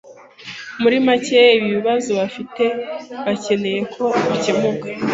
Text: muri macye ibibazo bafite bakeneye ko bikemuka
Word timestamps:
muri 0.81 0.97
macye 1.07 1.41
ibibazo 1.59 2.09
bafite 2.19 2.63
bakeneye 3.25 3.79
ko 3.93 4.03
bikemuka 4.29 4.85